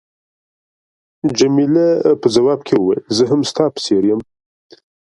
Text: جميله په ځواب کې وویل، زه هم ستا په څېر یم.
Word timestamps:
جميله 1.37 1.87
په 2.21 2.27
ځواب 2.35 2.59
کې 2.67 2.73
وویل، 2.77 3.01
زه 3.17 3.23
هم 3.31 3.41
ستا 3.51 3.65
په 3.73 3.79
څېر 3.85 4.03
یم. 4.09 4.19